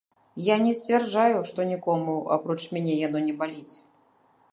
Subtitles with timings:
[0.43, 3.75] Я не сцвярджаю, што нікому, апроч мяне, яно не баліць.